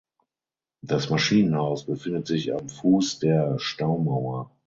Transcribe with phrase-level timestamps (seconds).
[0.83, 4.49] Das Maschinenhaus befindet sich am Fuß der Staumauer.